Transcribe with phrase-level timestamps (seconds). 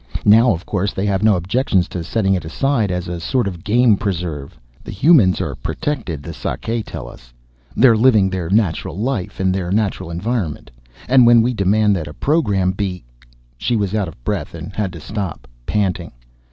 [0.25, 3.63] Now, of course, they have no objection to setting it aside as a sort of
[3.63, 4.59] game preserve.
[4.83, 7.31] The humans are protected, the Sakae tell us.
[7.75, 10.71] They're living their natural life in their natural environment,
[11.07, 13.03] and when we demand that a program be"
[13.59, 16.11] She was out of breath and had to stop, panting.